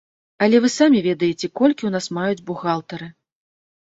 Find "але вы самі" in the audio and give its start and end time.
0.43-0.99